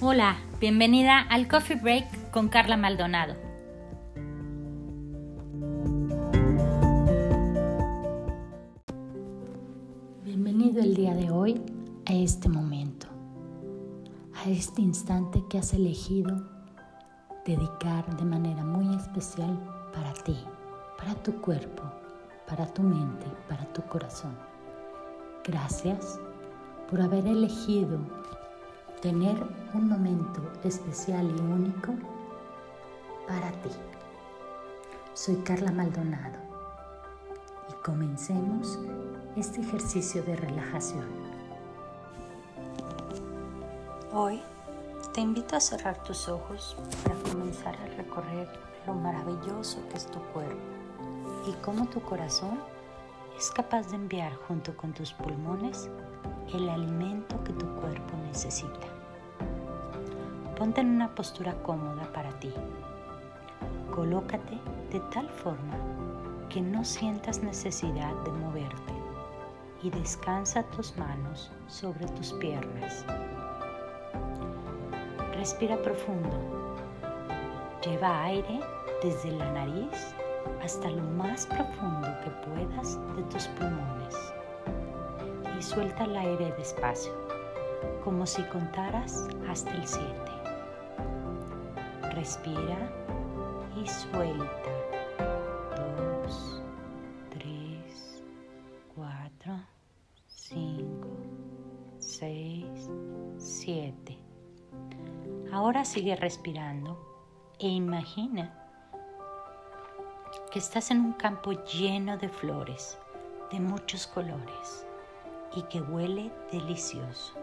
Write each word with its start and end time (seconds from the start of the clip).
Hola, 0.00 0.36
bienvenida 0.60 1.18
al 1.18 1.48
Coffee 1.48 1.74
Break 1.74 2.30
con 2.30 2.48
Carla 2.48 2.76
Maldonado. 2.76 3.34
Bienvenido 10.22 10.82
el 10.82 10.94
día 10.94 11.14
de 11.14 11.32
hoy 11.32 11.60
a 12.06 12.14
este 12.14 12.48
momento, 12.48 13.08
a 14.36 14.48
este 14.48 14.82
instante 14.82 15.42
que 15.50 15.58
has 15.58 15.74
elegido 15.74 16.48
dedicar 17.44 18.16
de 18.18 18.24
manera 18.24 18.62
muy 18.62 18.94
especial 18.94 19.58
para 19.92 20.12
ti, 20.12 20.36
para 20.96 21.16
tu 21.24 21.40
cuerpo, 21.40 21.82
para 22.46 22.72
tu 22.72 22.84
mente, 22.84 23.26
para 23.48 23.64
tu 23.72 23.82
corazón. 23.82 24.36
Gracias 25.42 26.20
por 26.88 27.00
haber 27.00 27.26
elegido 27.26 27.98
tener 29.00 29.36
un 29.74 29.88
momento 29.88 30.42
especial 30.64 31.26
y 31.26 31.40
único 31.40 31.92
para 33.28 33.52
ti. 33.62 33.70
Soy 35.14 35.36
Carla 35.36 35.70
Maldonado 35.70 36.38
y 37.70 37.84
comencemos 37.84 38.78
este 39.36 39.60
ejercicio 39.60 40.22
de 40.24 40.34
relajación. 40.36 41.06
Hoy 44.12 44.42
te 45.14 45.20
invito 45.20 45.54
a 45.54 45.60
cerrar 45.60 46.02
tus 46.02 46.28
ojos 46.28 46.76
para 47.04 47.14
comenzar 47.30 47.76
a 47.76 47.96
recorrer 47.96 48.48
lo 48.86 48.94
maravilloso 48.94 49.78
que 49.90 49.96
es 49.96 50.06
tu 50.06 50.18
cuerpo 50.32 50.56
y 51.46 51.52
cómo 51.62 51.86
tu 51.86 52.00
corazón 52.00 52.58
es 53.36 53.50
capaz 53.52 53.90
de 53.90 53.96
enviar 53.96 54.34
junto 54.48 54.76
con 54.76 54.92
tus 54.92 55.12
pulmones 55.12 55.88
el 56.54 56.68
alimento 56.68 57.42
que 57.44 57.52
tu 57.52 57.66
cuerpo 57.74 58.16
necesita. 58.26 58.86
Ponte 60.56 60.80
en 60.80 60.88
una 60.88 61.14
postura 61.14 61.54
cómoda 61.62 62.10
para 62.12 62.30
ti. 62.40 62.52
Colócate 63.94 64.58
de 64.90 65.00
tal 65.12 65.28
forma 65.28 65.76
que 66.48 66.60
no 66.60 66.84
sientas 66.84 67.42
necesidad 67.42 68.14
de 68.24 68.32
moverte 68.32 68.92
y 69.82 69.90
descansa 69.90 70.62
tus 70.70 70.96
manos 70.96 71.52
sobre 71.66 72.06
tus 72.08 72.32
piernas. 72.34 73.04
Respira 75.34 75.76
profundo. 75.82 76.76
Lleva 77.84 78.24
aire 78.24 78.60
desde 79.02 79.30
la 79.32 79.52
nariz 79.52 80.14
hasta 80.62 80.90
lo 80.90 81.02
más 81.02 81.46
profundo 81.46 82.08
que 82.24 82.30
puedas 82.48 82.98
de 83.16 83.22
tus 83.24 83.46
pulmones 83.48 84.37
y 85.58 85.62
suelta 85.62 86.04
el 86.04 86.16
aire 86.16 86.52
despacio, 86.56 87.12
como 88.04 88.26
si 88.26 88.42
contaras 88.44 89.26
hasta 89.48 89.72
el 89.72 89.86
7. 89.86 90.08
Respira 92.14 92.78
y 93.76 93.88
suelta. 93.88 94.70
2, 96.22 96.62
3, 97.30 98.22
4, 98.94 99.60
5, 100.28 101.08
6, 101.98 102.90
7. 103.36 104.18
Ahora 105.52 105.84
sigue 105.84 106.14
respirando 106.14 106.96
e 107.58 107.66
imagina 107.66 108.54
que 110.52 110.60
estás 110.60 110.92
en 110.92 111.00
un 111.00 111.14
campo 111.14 111.52
lleno 111.52 112.16
de 112.16 112.28
flores 112.28 112.96
de 113.50 113.58
muchos 113.58 114.06
colores 114.06 114.87
y 115.54 115.62
que 115.62 115.80
huele 115.80 116.30
delicioso. 116.52 117.34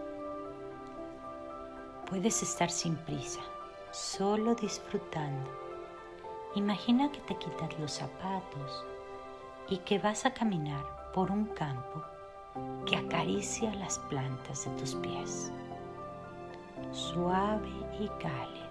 Puedes 2.09 2.43
estar 2.43 2.69
sin 2.69 2.95
prisa, 2.95 3.41
solo 3.91 4.55
disfrutando. 4.55 5.49
Imagina 6.55 7.11
que 7.11 7.19
te 7.21 7.35
quitas 7.37 7.77
los 7.79 7.91
zapatos 7.91 8.85
y 9.67 9.77
que 9.79 9.99
vas 9.99 10.25
a 10.25 10.33
caminar 10.33 11.11
por 11.13 11.31
un 11.31 11.45
campo 11.45 12.03
que 12.85 12.95
acaricia 12.95 13.73
las 13.75 13.99
plantas 13.99 14.65
de 14.65 14.71
tus 14.79 14.95
pies, 14.95 15.51
suave 16.91 17.69
y 17.99 18.07
cálido. 18.21 18.65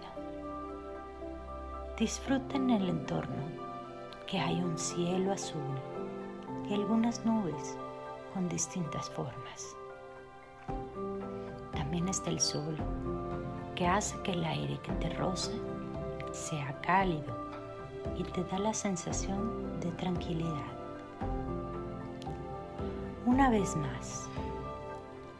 Disfruta 1.99 2.57
en 2.57 2.71
el 2.71 2.89
entorno 2.89 3.45
que 4.27 4.39
hay 4.39 4.61
un 4.61 4.79
cielo 4.79 5.33
azul 5.33 5.61
y 6.69 6.75
algunas 6.75 7.25
nubes 7.25 7.77
con 8.35 8.49
distintas 8.49 9.09
formas. 9.09 9.77
También 11.73 12.09
está 12.09 12.31
el 12.31 12.41
sol, 12.41 12.77
que 13.77 13.87
hace 13.87 14.21
que 14.23 14.33
el 14.33 14.45
aire 14.45 14.79
que 14.81 14.93
te 14.95 15.09
roza 15.11 15.53
sea 16.33 16.79
cálido 16.81 17.35
y 18.17 18.25
te 18.25 18.43
da 18.45 18.59
la 18.59 18.75
sensación 18.75 19.81
de 19.81 19.91
tranquilidad. 19.93 20.75
Una 23.25 23.51
vez 23.51 23.75
más, 23.77 24.29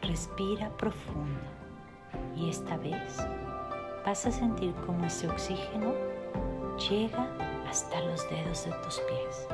respira 0.01 0.69
profundo 0.77 1.41
y 2.35 2.49
esta 2.49 2.77
vez 2.77 3.17
vas 4.05 4.25
a 4.25 4.31
sentir 4.31 4.73
como 4.85 5.05
ese 5.05 5.27
oxígeno 5.27 5.93
llega 6.89 7.27
hasta 7.67 8.01
los 8.01 8.29
dedos 8.29 8.65
de 8.65 8.71
tus 8.83 8.99
pies. 8.99 9.47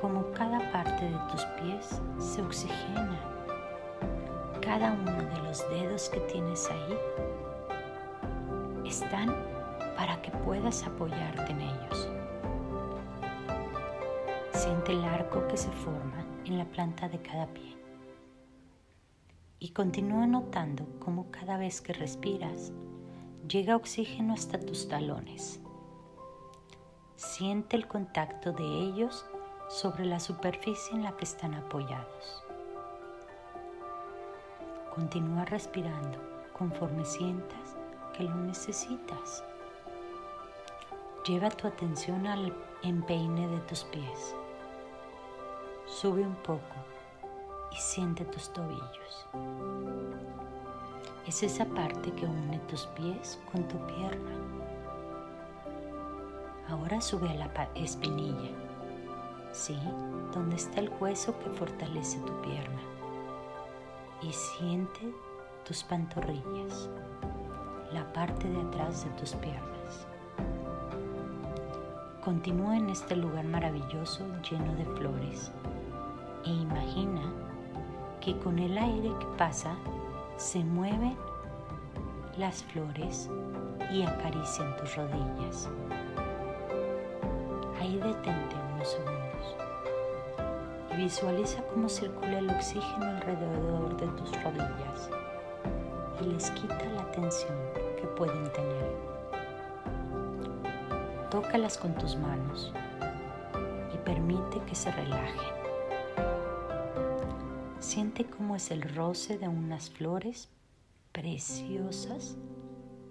Como 0.00 0.30
cada 0.32 0.72
parte 0.72 1.04
de 1.04 1.18
tus 1.30 1.44
pies 1.60 2.00
se 2.18 2.40
oxigena, 2.40 3.20
cada 4.62 4.92
uno 4.92 5.12
de 5.12 5.38
los 5.42 5.68
dedos 5.68 6.08
que 6.08 6.20
tienes 6.20 6.70
ahí 6.70 6.98
están 8.86 9.34
para 9.96 10.22
que 10.22 10.30
puedas 10.30 10.86
apoyarte 10.86 11.52
en 11.52 11.60
ellos. 11.60 12.08
Siente 14.52 14.92
el 14.92 15.04
arco 15.04 15.46
que 15.48 15.56
se 15.56 15.70
forma 15.70 16.24
en 16.44 16.56
la 16.56 16.64
planta 16.64 17.08
de 17.08 17.20
cada 17.20 17.46
pie. 17.48 17.76
Y 19.58 19.70
continúa 19.70 20.26
notando 20.26 20.86
cómo 20.98 21.30
cada 21.30 21.58
vez 21.58 21.82
que 21.82 21.92
respiras 21.92 22.72
llega 23.46 23.76
oxígeno 23.76 24.32
hasta 24.32 24.58
tus 24.58 24.88
talones 24.88 25.60
Siente 27.20 27.76
el 27.76 27.86
contacto 27.86 28.52
de 28.52 28.64
ellos 28.64 29.26
sobre 29.70 30.04
la 30.04 30.18
superficie 30.18 30.96
en 30.96 31.04
la 31.04 31.16
que 31.16 31.24
están 31.24 31.54
apoyados. 31.54 32.42
Continúa 34.92 35.44
respirando 35.44 36.18
conforme 36.52 37.04
sientas 37.04 37.76
que 38.12 38.24
lo 38.24 38.34
necesitas. 38.34 39.44
Lleva 41.24 41.50
tu 41.50 41.68
atención 41.68 42.26
al 42.26 42.52
empeine 42.82 43.46
de 43.46 43.60
tus 43.60 43.84
pies. 43.84 44.34
Sube 45.86 46.22
un 46.22 46.34
poco 46.34 46.74
y 47.70 47.76
siente 47.76 48.24
tus 48.24 48.52
tobillos. 48.52 49.26
Es 51.28 51.44
esa 51.44 51.64
parte 51.64 52.10
que 52.14 52.26
une 52.26 52.58
tus 52.66 52.86
pies 52.88 53.38
con 53.52 53.68
tu 53.68 53.78
pierna. 53.86 54.32
Ahora 56.68 57.00
sube 57.00 57.30
a 57.30 57.34
la 57.34 57.68
espinilla, 57.76 58.50
¿sí? 59.52 59.78
Donde 60.32 60.56
está 60.56 60.80
el 60.80 60.90
hueso 61.00 61.38
que 61.38 61.50
fortalece 61.50 62.18
tu 62.20 62.40
pierna. 62.42 62.80
Y 64.22 64.32
siente 64.32 65.12
tus 65.64 65.82
pantorrillas, 65.84 66.88
la 67.92 68.12
parte 68.12 68.48
de 68.48 68.60
atrás 68.60 69.04
de 69.04 69.10
tus 69.10 69.34
piernas. 69.34 70.06
Continúa 72.24 72.76
en 72.76 72.90
este 72.90 73.16
lugar 73.16 73.44
maravilloso 73.44 74.26
lleno 74.42 74.74
de 74.74 74.84
flores 74.84 75.50
e 76.44 76.50
imagina 76.50 77.22
que 78.20 78.38
con 78.38 78.58
el 78.58 78.76
aire 78.76 79.10
que 79.18 79.26
pasa 79.38 79.74
se 80.36 80.62
mueven 80.62 81.16
las 82.36 82.62
flores 82.64 83.30
y 83.90 84.02
acarician 84.02 84.76
tus 84.76 84.96
rodillas. 84.96 85.68
Ahí 87.80 87.96
detente 87.96 88.56
unos 88.74 88.88
segundos 88.88 89.19
visualiza 91.00 91.62
cómo 91.62 91.88
circula 91.88 92.38
el 92.38 92.50
oxígeno 92.50 93.06
alrededor 93.06 93.96
de 93.96 94.06
tus 94.18 94.30
rodillas 94.42 95.10
y 96.20 96.24
les 96.26 96.50
quita 96.50 96.84
la 96.94 97.10
tensión 97.10 97.56
que 97.96 98.06
pueden 98.06 98.52
tener. 98.52 98.96
Tócalas 101.30 101.78
con 101.78 101.94
tus 101.94 102.16
manos 102.16 102.72
y 103.94 103.98
permite 103.98 104.60
que 104.66 104.74
se 104.74 104.90
relajen. 104.92 105.54
Siente 107.78 108.26
cómo 108.26 108.56
es 108.56 108.70
el 108.70 108.82
roce 108.82 109.38
de 109.38 109.48
unas 109.48 109.88
flores 109.88 110.50
preciosas 111.12 112.36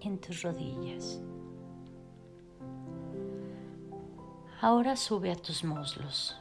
en 0.00 0.18
tus 0.18 0.42
rodillas. 0.42 1.20
Ahora 4.60 4.94
sube 4.94 5.32
a 5.32 5.36
tus 5.36 5.64
muslos. 5.64 6.39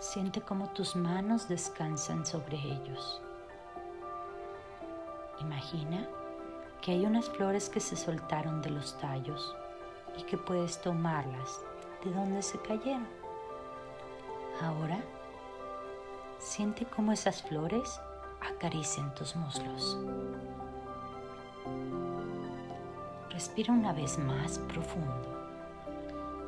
Siente 0.00 0.40
cómo 0.40 0.68
tus 0.68 0.94
manos 0.94 1.48
descansan 1.48 2.24
sobre 2.24 2.56
ellos. 2.56 3.20
Imagina 5.40 6.06
que 6.80 6.92
hay 6.92 7.04
unas 7.04 7.28
flores 7.28 7.68
que 7.68 7.80
se 7.80 7.96
soltaron 7.96 8.62
de 8.62 8.70
los 8.70 8.96
tallos 8.98 9.56
y 10.16 10.22
que 10.22 10.38
puedes 10.38 10.80
tomarlas 10.80 11.60
de 12.04 12.12
donde 12.12 12.42
se 12.42 12.60
cayeron. 12.60 13.08
Ahora, 14.62 15.00
siente 16.38 16.84
cómo 16.84 17.10
esas 17.10 17.42
flores 17.42 18.00
acarician 18.40 19.12
tus 19.16 19.34
muslos. 19.34 19.98
Respira 23.30 23.72
una 23.72 23.92
vez 23.92 24.16
más 24.16 24.60
profundo 24.60 25.47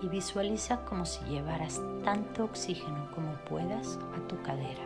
y 0.02 0.08
visualiza 0.08 0.84
como 0.84 1.04
si 1.04 1.22
llevaras 1.24 1.80
tanto 2.04 2.44
oxígeno 2.44 3.10
como 3.14 3.32
puedas 3.48 3.98
a 4.16 4.28
tu 4.28 4.40
cadera. 4.42 4.82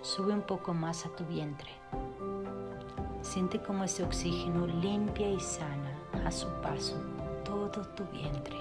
Sube 0.00 0.32
un 0.32 0.42
poco 0.42 0.74
más 0.74 1.06
a 1.06 1.10
tu 1.10 1.24
vientre. 1.24 1.70
Siente 3.20 3.62
como 3.62 3.84
ese 3.84 4.02
oxígeno 4.02 4.66
limpia 4.66 5.30
y 5.30 5.38
sana 5.38 5.96
a 6.26 6.30
su 6.32 6.48
paso 6.60 6.96
todo 7.44 7.84
tu 7.94 8.04
vientre. 8.06 8.56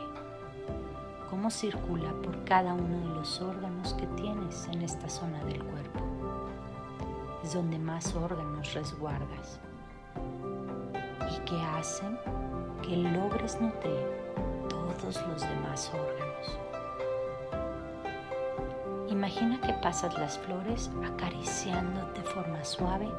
Cómo 1.29 1.49
circula 1.49 2.11
por 2.21 2.43
cada 2.43 2.73
uno 2.73 2.99
de 2.99 3.15
los 3.15 3.41
órganos 3.41 3.93
que 3.95 4.05
tienes 4.07 4.67
en 4.67 4.81
esta 4.81 5.09
zona 5.09 5.43
del 5.45 5.63
cuerpo. 5.63 5.99
Es 7.43 7.53
donde 7.53 7.79
más 7.79 8.13
órganos 8.15 8.73
resguardas 8.73 9.59
que 11.51 11.61
hacen 11.61 12.17
que 12.81 12.95
logres 12.95 13.59
nutrir 13.59 14.07
todos 14.69 15.21
los 15.27 15.41
demás 15.41 15.91
órganos. 15.93 16.59
Imagina 19.09 19.59
que 19.59 19.73
pasas 19.73 20.17
las 20.17 20.39
flores 20.39 20.89
acariciando 21.05 22.09
de 22.13 22.21
forma 22.21 22.63
suave 22.63 23.09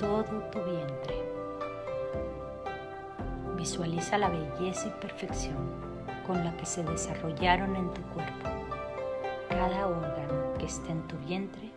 todo 0.00 0.24
tu 0.50 0.58
vientre. 0.64 1.14
Visualiza 3.56 4.18
la 4.18 4.30
belleza 4.30 4.88
y 4.88 5.00
perfección 5.00 5.70
con 6.26 6.44
la 6.44 6.56
que 6.56 6.66
se 6.66 6.82
desarrollaron 6.82 7.76
en 7.76 7.94
tu 7.94 8.02
cuerpo. 8.14 8.50
Cada 9.48 9.86
órgano 9.86 10.54
que 10.58 10.66
está 10.66 10.90
en 10.90 11.06
tu 11.06 11.16
vientre 11.18 11.70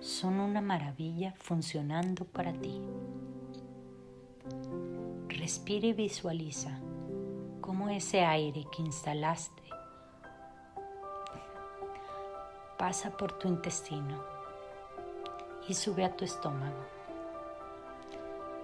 son 0.00 0.40
una 0.40 0.60
maravilla 0.60 1.32
funcionando 1.36 2.24
para 2.24 2.52
ti. 2.52 2.80
Respira 5.42 5.88
y 5.88 5.92
visualiza 5.92 6.70
cómo 7.60 7.88
ese 7.88 8.24
aire 8.24 8.64
que 8.70 8.80
instalaste 8.80 9.60
pasa 12.78 13.10
por 13.16 13.32
tu 13.32 13.48
intestino 13.48 14.22
y 15.66 15.74
sube 15.74 16.04
a 16.04 16.16
tu 16.16 16.24
estómago. 16.24 16.84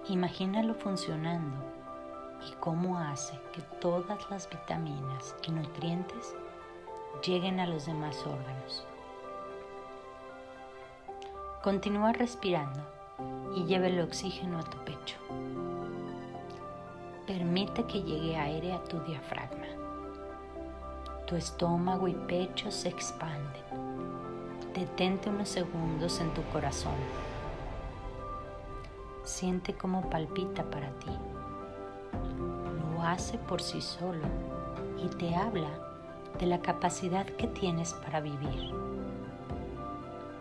Imagínalo 0.07 0.73
funcionando 0.73 1.57
y 2.49 2.53
cómo 2.61 2.97
hace 2.97 3.37
que 3.51 3.61
todas 3.81 4.29
las 4.29 4.49
vitaminas 4.49 5.35
y 5.45 5.51
nutrientes 5.51 6.33
lleguen 7.21 7.59
a 7.59 7.67
los 7.67 7.87
demás 7.87 8.15
órganos. 8.25 8.87
Continúa 11.61 12.13
respirando 12.13 12.79
y 13.53 13.65
lleva 13.65 13.87
el 13.87 13.99
oxígeno 13.99 14.59
a 14.59 14.63
tu 14.63 14.77
pecho. 14.85 15.17
Permite 17.29 17.83
que 17.83 18.01
llegue 18.01 18.35
aire 18.35 18.73
a 18.73 18.83
tu 18.85 18.97
diafragma. 19.01 19.67
Tu 21.27 21.35
estómago 21.35 22.07
y 22.07 22.15
pecho 22.15 22.71
se 22.71 22.89
expanden. 22.89 23.61
Detente 24.73 25.29
unos 25.29 25.47
segundos 25.47 26.19
en 26.21 26.33
tu 26.33 26.41
corazón. 26.45 26.95
Siente 29.23 29.75
cómo 29.75 30.09
palpita 30.09 30.63
para 30.71 30.89
ti. 30.93 31.11
Lo 32.95 33.03
hace 33.03 33.37
por 33.37 33.61
sí 33.61 33.79
solo 33.79 34.25
y 34.97 35.07
te 35.17 35.35
habla 35.35 35.69
de 36.39 36.47
la 36.47 36.61
capacidad 36.61 37.27
que 37.27 37.45
tienes 37.45 37.93
para 37.93 38.21
vivir. 38.21 38.73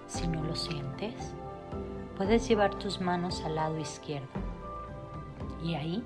Si 0.07 0.27
no 0.27 0.43
lo 0.43 0.57
sientes, 0.57 1.35
puedes 2.17 2.49
llevar 2.49 2.77
tus 2.77 2.99
manos 2.99 3.43
al 3.45 3.57
lado 3.57 3.77
izquierdo 3.77 4.27
y 5.63 5.75
ahí 5.75 6.03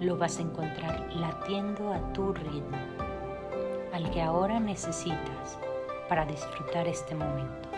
lo 0.00 0.16
vas 0.16 0.38
a 0.38 0.42
encontrar 0.42 1.08
latiendo 1.14 1.92
a 1.92 2.12
tu 2.12 2.32
ritmo, 2.32 2.76
al 3.92 4.10
que 4.10 4.20
ahora 4.20 4.60
necesitas 4.60 5.58
para 6.08 6.26
disfrutar 6.26 6.86
este 6.86 7.14
momento. 7.14 7.68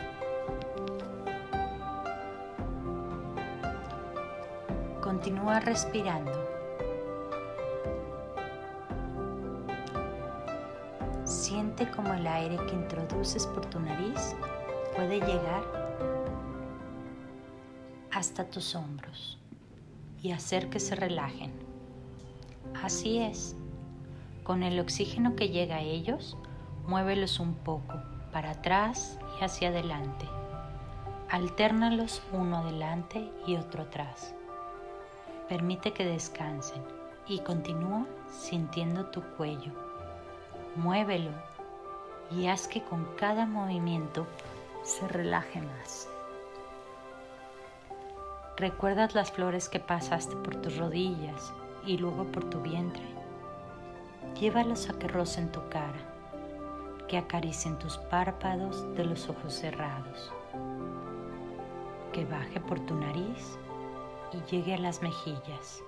Continúa 5.00 5.60
respirando. 5.60 6.32
Siente 11.24 11.90
como 11.90 12.12
el 12.14 12.26
aire 12.26 12.56
que 12.66 12.74
introduces 12.74 13.46
por 13.46 13.64
tu 13.66 13.80
nariz 13.80 14.34
puede 14.94 15.20
llegar 15.20 15.62
hasta 18.10 18.44
tus 18.44 18.74
hombros 18.74 19.38
y 20.20 20.32
hacer 20.32 20.68
que 20.68 20.80
se 20.80 20.94
relajen. 20.94 21.67
Así 22.82 23.18
es. 23.18 23.56
Con 24.44 24.62
el 24.62 24.80
oxígeno 24.80 25.36
que 25.36 25.50
llega 25.50 25.76
a 25.76 25.82
ellos, 25.82 26.36
muévelos 26.86 27.38
un 27.38 27.54
poco 27.54 28.00
para 28.32 28.52
atrás 28.52 29.18
y 29.38 29.44
hacia 29.44 29.68
adelante. 29.68 30.26
Altérnalos 31.28 32.22
uno 32.32 32.58
adelante 32.58 33.30
y 33.46 33.56
otro 33.56 33.82
atrás. 33.82 34.34
Permite 35.48 35.92
que 35.92 36.04
descansen 36.04 36.82
y 37.26 37.40
continúa 37.40 38.06
sintiendo 38.30 39.06
tu 39.06 39.22
cuello. 39.36 39.72
Muévelo 40.76 41.30
y 42.30 42.46
haz 42.46 42.68
que 42.68 42.82
con 42.82 43.04
cada 43.16 43.44
movimiento 43.44 44.26
se 44.82 45.06
relaje 45.08 45.60
más. 45.60 46.08
¿Recuerdas 48.56 49.14
las 49.14 49.30
flores 49.30 49.68
que 49.68 49.78
pasaste 49.78 50.34
por 50.36 50.56
tus 50.56 50.78
rodillas 50.78 51.52
y 51.84 51.98
luego 51.98 52.24
por 52.24 52.44
tu 52.44 52.60
vientre. 52.60 53.02
Llévalos 54.38 54.88
a 54.88 54.98
que 54.98 55.08
rocen 55.08 55.50
tu 55.50 55.60
cara, 55.68 55.98
que 57.08 57.18
acaricien 57.18 57.78
tus 57.78 57.96
párpados 57.96 58.84
de 58.94 59.04
los 59.04 59.28
ojos 59.28 59.54
cerrados, 59.54 60.32
que 62.12 62.24
baje 62.24 62.60
por 62.60 62.78
tu 62.80 62.94
nariz 62.94 63.58
y 64.32 64.50
llegue 64.50 64.74
a 64.74 64.78
las 64.78 65.02
mejillas, 65.02 65.82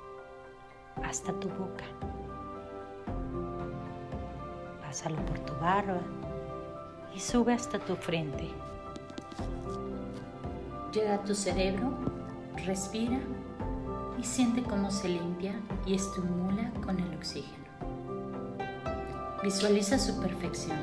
hasta 1.04 1.32
tu 1.34 1.48
boca. 1.48 1.84
Pásalo 4.80 5.16
por 5.26 5.38
tu 5.40 5.54
barba 5.60 6.00
y 7.14 7.20
sube 7.20 7.52
hasta 7.52 7.78
tu 7.78 7.94
frente. 7.94 8.50
Llega 10.92 11.14
a 11.14 11.22
tu 11.22 11.34
cerebro, 11.34 11.92
respira 12.66 13.20
y 14.20 14.24
siente 14.24 14.62
cómo 14.62 14.90
se 14.90 15.08
limpia 15.08 15.54
y 15.86 15.94
estimula 15.94 16.70
con 16.84 17.00
el 17.00 17.14
oxígeno. 17.14 17.64
Visualiza 19.42 19.98
su 19.98 20.20
perfección 20.20 20.78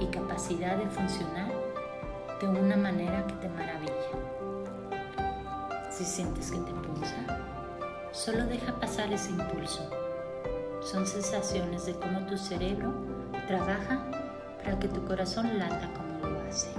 y 0.00 0.06
capacidad 0.06 0.76
de 0.76 0.88
funcionar 0.88 1.52
de 2.40 2.48
una 2.48 2.76
manera 2.76 3.24
que 3.28 3.34
te 3.34 3.48
maravilla. 3.48 3.92
Si 5.92 6.04
sientes 6.04 6.50
que 6.50 6.58
te 6.58 6.72
pulsa, 6.72 7.38
solo 8.10 8.44
deja 8.46 8.80
pasar 8.80 9.12
ese 9.12 9.30
impulso. 9.30 9.88
Son 10.82 11.06
sensaciones 11.06 11.86
de 11.86 11.94
cómo 11.94 12.26
tu 12.26 12.36
cerebro 12.36 12.92
trabaja 13.46 14.04
para 14.64 14.80
que 14.80 14.88
tu 14.88 15.04
corazón 15.04 15.58
lata 15.58 15.88
como 15.94 16.28
lo 16.28 16.40
hace. 16.48 16.70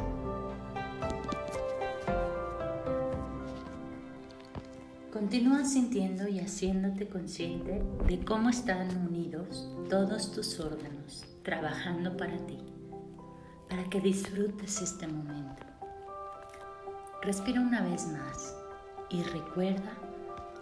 Continúa 5.22 5.64
sintiendo 5.66 6.28
y 6.28 6.40
haciéndote 6.40 7.08
consciente 7.08 7.84
de 8.08 8.26
cómo 8.26 8.50
están 8.50 8.90
unidos 9.06 9.70
todos 9.88 10.32
tus 10.32 10.60
órganos 10.60 11.24
trabajando 11.44 12.18
para 12.18 12.36
ti, 12.48 12.58
para 13.70 13.88
que 13.88 14.02
disfrutes 14.02 14.82
este 14.82 15.06
momento. 15.06 15.64
Respira 17.22 17.62
una 17.62 17.84
vez 17.84 18.08
más 18.08 18.56
y 19.12 19.22
recuerda 19.22 19.94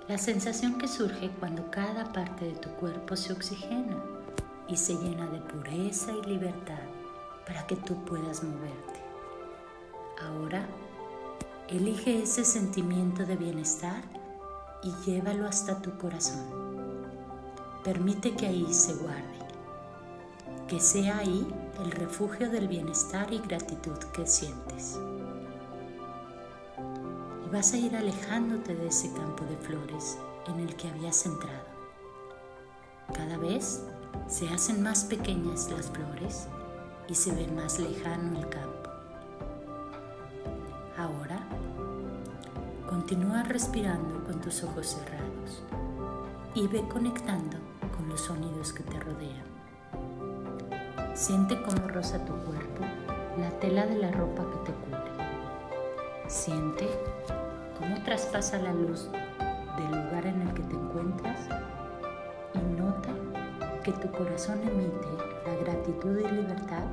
la 0.09 0.17
sensación 0.17 0.77
que 0.77 0.89
surge 0.89 1.31
cuando 1.39 1.71
cada 1.71 2.11
parte 2.11 2.43
de 2.43 2.55
tu 2.55 2.67
cuerpo 2.71 3.15
se 3.15 3.31
oxigena 3.31 4.03
y 4.67 4.75
se 4.75 4.95
llena 4.95 5.25
de 5.27 5.39
pureza 5.39 6.11
y 6.11 6.27
libertad 6.27 6.83
para 7.47 7.65
que 7.65 7.77
tú 7.77 7.95
puedas 8.03 8.43
moverte. 8.43 8.99
Ahora, 10.21 10.67
elige 11.69 12.23
ese 12.23 12.43
sentimiento 12.43 13.25
de 13.25 13.37
bienestar 13.37 14.18
y 14.83 14.93
llévalo 15.05 15.47
hasta 15.47 15.81
tu 15.81 15.97
corazón. 15.97 16.45
Permite 17.83 18.35
que 18.35 18.47
ahí 18.47 18.73
se 18.73 18.93
guarde, 18.93 19.39
que 20.67 20.79
sea 20.79 21.19
ahí 21.19 21.47
el 21.83 21.91
refugio 21.91 22.49
del 22.49 22.67
bienestar 22.67 23.31
y 23.33 23.39
gratitud 23.39 23.97
que 24.13 24.27
sientes. 24.27 24.99
y 27.45 27.49
vas 27.51 27.73
a 27.73 27.77
ir 27.77 27.95
alejándote 27.95 28.75
de 28.75 28.87
ese 28.87 29.11
campo 29.13 29.43
de 29.45 29.57
flores 29.57 30.17
en 30.47 30.59
el 30.59 30.75
que 30.75 30.89
habías 30.89 31.25
entrado. 31.25 31.65
Cada 33.13 33.37
vez 33.37 33.83
se 34.27 34.47
hacen 34.49 34.83
más 34.83 35.03
pequeñas 35.05 35.69
las 35.71 35.87
flores 35.89 36.47
y 37.07 37.15
se 37.15 37.33
ve 37.33 37.47
más 37.47 37.79
lejano 37.79 38.37
el 38.39 38.49
campo. 38.49 38.78
Continúa 43.09 43.41
respirando 43.41 44.23
con 44.23 44.39
tus 44.39 44.63
ojos 44.63 44.85
cerrados 44.85 45.63
y 46.53 46.67
ve 46.67 46.87
conectando 46.87 47.57
con 47.97 48.07
los 48.07 48.21
sonidos 48.21 48.71
que 48.71 48.83
te 48.83 48.99
rodean. 48.99 49.47
Siente 51.15 51.59
cómo 51.63 51.87
roza 51.87 52.23
tu 52.23 52.33
cuerpo 52.33 52.83
la 53.39 53.49
tela 53.59 53.87
de 53.87 53.95
la 53.95 54.11
ropa 54.11 54.43
que 54.51 54.71
te 54.71 54.77
cubre. 54.77 55.09
Siente 56.27 56.87
cómo 57.79 57.99
traspasa 58.03 58.59
la 58.59 58.73
luz 58.73 59.09
del 59.09 60.03
lugar 60.03 60.27
en 60.27 60.43
el 60.43 60.53
que 60.53 60.61
te 60.61 60.75
encuentras 60.75 61.39
y 62.53 62.59
nota 62.79 63.09
que 63.83 63.91
tu 63.93 64.11
corazón 64.11 64.61
emite 64.61 65.07
la 65.47 65.55
gratitud 65.55 66.19
y 66.19 66.27
libertad 66.31 66.85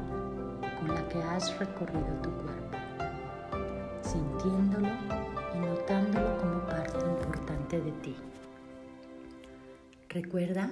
con 0.81 0.95
la 0.95 1.07
que 1.11 1.23
has 1.23 1.59
recorrido 1.59 2.07
tu 2.23 2.31
cuerpo, 2.31 2.76
sintiéndolo 4.17 4.89
y 5.55 5.59
notándolo 5.59 6.39
como 6.39 6.67
parte 6.67 6.99
importante 6.99 7.81
de 7.81 7.93
ti. 7.93 8.17
Recuerda 10.09 10.71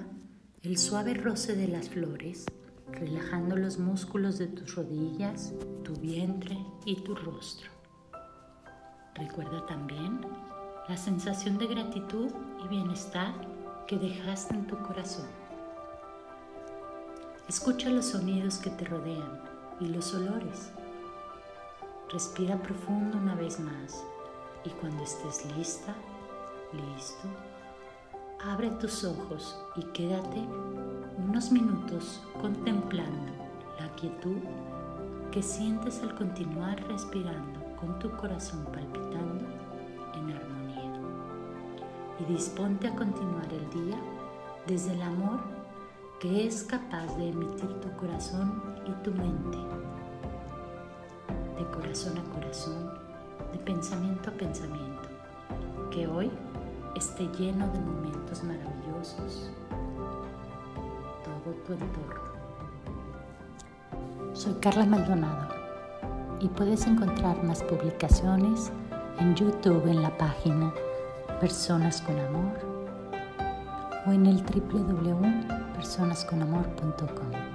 el 0.63 0.77
suave 0.77 1.13
roce 1.13 1.55
de 1.55 1.67
las 1.67 1.89
flores, 1.89 2.45
relajando 2.91 3.55
los 3.55 3.77
músculos 3.77 4.39
de 4.39 4.47
tus 4.47 4.75
rodillas, 4.75 5.53
tu 5.83 5.93
vientre 5.95 6.57
y 6.85 6.95
tu 7.03 7.13
rostro. 7.13 7.69
Recuerda 9.13 9.65
también 9.67 10.21
la 10.89 10.97
sensación 10.97 11.57
de 11.57 11.67
gratitud 11.67 12.31
y 12.63 12.67
bienestar 12.67 13.33
que 13.87 13.97
dejaste 13.97 14.55
en 14.55 14.65
tu 14.65 14.77
corazón. 14.79 15.27
Escucha 17.47 17.91
los 17.91 18.07
sonidos 18.07 18.57
que 18.57 18.71
te 18.71 18.85
rodean 18.85 19.39
y 19.79 19.87
los 19.87 20.15
olores. 20.15 20.71
Respira 22.15 22.55
profundo 22.55 23.17
una 23.17 23.35
vez 23.35 23.59
más 23.59 24.01
y 24.63 24.69
cuando 24.69 25.03
estés 25.03 25.53
lista, 25.57 25.93
listo, 26.71 27.27
abre 28.41 28.69
tus 28.79 29.03
ojos 29.03 29.59
y 29.75 29.83
quédate 29.87 30.39
unos 31.17 31.51
minutos 31.51 32.23
contemplando 32.39 33.33
la 33.77 33.93
quietud 33.95 34.37
que 35.29 35.43
sientes 35.43 36.01
al 36.03 36.15
continuar 36.15 36.81
respirando 36.87 37.59
con 37.75 37.99
tu 37.99 38.09
corazón 38.15 38.63
palpitando 38.63 39.43
en 40.13 40.31
armonía. 40.31 40.93
Y 42.21 42.31
disponte 42.31 42.87
a 42.87 42.95
continuar 42.95 43.51
el 43.51 43.69
día 43.71 43.99
desde 44.65 44.93
el 44.93 45.01
amor 45.01 45.41
que 46.21 46.47
es 46.47 46.63
capaz 46.63 47.13
de 47.17 47.27
emitir 47.27 47.81
tu 47.81 47.91
corazón 47.97 48.63
y 48.85 49.03
tu 49.03 49.11
mente, 49.11 49.57
corazón 51.75 52.17
a 52.17 52.23
corazón, 52.33 52.91
de 53.51 53.59
pensamiento 53.59 54.29
a 54.29 54.33
pensamiento, 54.33 55.09
que 55.91 56.07
hoy 56.07 56.31
esté 56.95 57.27
lleno 57.37 57.67
de 57.67 57.79
momentos 57.79 58.43
maravillosos, 58.43 59.51
todo 61.23 61.53
tu 61.65 61.73
entorno. 61.73 62.25
Soy 64.33 64.53
Carla 64.55 64.85
Maldonado 64.85 65.47
y 66.39 66.47
puedes 66.47 66.85
encontrar 66.87 67.43
más 67.43 67.63
publicaciones 67.63 68.71
en 69.19 69.35
YouTube 69.35 69.87
en 69.87 70.01
la 70.01 70.17
página 70.17 70.73
Personas 71.39 72.01
con 72.01 72.19
Amor 72.19 72.59
o 74.07 74.11
en 74.11 74.25
el 74.25 74.43
www 74.43 75.65
personasconamor.com. 75.75 77.54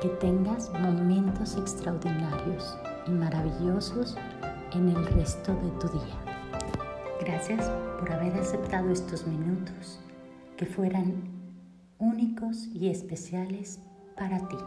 Que 0.00 0.08
tengas 0.20 0.70
momentos 0.72 1.56
extraordinarios 1.56 2.76
y 3.06 3.10
maravillosos 3.10 4.16
en 4.72 4.90
el 4.90 5.06
resto 5.06 5.54
de 5.54 5.70
tu 5.80 5.88
día. 5.88 6.36
Gracias 7.20 7.70
por 7.98 8.12
haber 8.12 8.34
aceptado 8.34 8.90
estos 8.90 9.26
minutos 9.26 9.98
que 10.56 10.66
fueran 10.66 11.24
únicos 11.98 12.66
y 12.74 12.88
especiales 12.88 13.80
para 14.16 14.38
ti. 14.48 14.58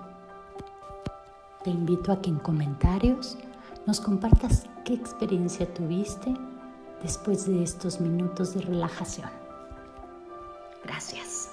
Te 1.63 1.69
invito 1.69 2.11
a 2.11 2.21
que 2.21 2.29
en 2.29 2.39
comentarios 2.39 3.37
nos 3.85 3.99
compartas 4.01 4.65
qué 4.83 4.93
experiencia 4.93 5.71
tuviste 5.73 6.33
después 7.03 7.45
de 7.45 7.63
estos 7.63 8.01
minutos 8.01 8.55
de 8.55 8.61
relajación. 8.61 9.29
Gracias. 10.83 11.48